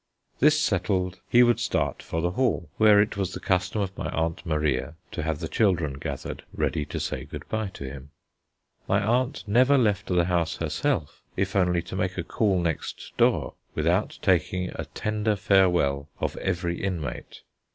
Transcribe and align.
This 0.39 0.59
settled, 0.59 1.19
he 1.29 1.43
would 1.43 1.59
start 1.59 2.01
for 2.01 2.21
the 2.21 2.31
hall, 2.31 2.71
where 2.77 2.99
it 2.99 3.17
was 3.17 3.35
the 3.35 3.39
custom 3.39 3.81
of 3.81 3.95
my 3.95 4.09
Aunt 4.09 4.43
Maria 4.47 4.95
to 5.11 5.21
have 5.21 5.37
the 5.39 5.47
children 5.47 5.93
gathered, 5.99 6.43
ready 6.55 6.85
to 6.85 6.99
say 6.99 7.23
good 7.23 7.47
bye 7.49 7.69
to 7.75 7.83
him. 7.83 8.09
My 8.87 8.99
aunt 9.03 9.43
never 9.45 9.77
left 9.77 10.07
the 10.07 10.25
house 10.25 10.57
herself, 10.57 11.21
if 11.37 11.55
only 11.55 11.83
to 11.83 11.95
make 11.95 12.17
a 12.17 12.23
call 12.23 12.59
next 12.59 13.13
door, 13.15 13.53
without 13.75 14.17
taking 14.23 14.71
a 14.73 14.85
tender 14.85 15.35
farewell 15.35 16.09
of 16.19 16.35
every 16.37 16.81
inmate. 16.83 17.41